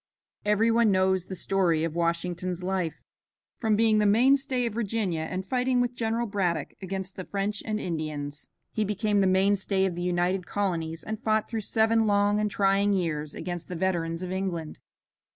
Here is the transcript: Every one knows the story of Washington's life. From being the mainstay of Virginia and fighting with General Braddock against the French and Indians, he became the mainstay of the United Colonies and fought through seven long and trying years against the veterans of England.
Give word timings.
Every 0.45 0.71
one 0.71 0.89
knows 0.89 1.27
the 1.27 1.35
story 1.35 1.83
of 1.83 1.93
Washington's 1.93 2.63
life. 2.63 2.95
From 3.59 3.75
being 3.75 3.99
the 3.99 4.07
mainstay 4.07 4.65
of 4.65 4.73
Virginia 4.73 5.27
and 5.29 5.45
fighting 5.45 5.79
with 5.79 5.93
General 5.93 6.25
Braddock 6.25 6.73
against 6.81 7.15
the 7.15 7.23
French 7.23 7.61
and 7.67 7.79
Indians, 7.79 8.49
he 8.71 8.83
became 8.83 9.21
the 9.21 9.27
mainstay 9.27 9.85
of 9.85 9.93
the 9.93 10.01
United 10.01 10.47
Colonies 10.47 11.03
and 11.03 11.21
fought 11.21 11.47
through 11.47 11.61
seven 11.61 12.07
long 12.07 12.39
and 12.39 12.49
trying 12.49 12.93
years 12.93 13.35
against 13.35 13.67
the 13.67 13.75
veterans 13.75 14.23
of 14.23 14.31
England. 14.31 14.79